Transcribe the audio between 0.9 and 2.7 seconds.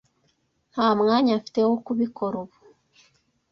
mwanya mfite wo kubikora ubu.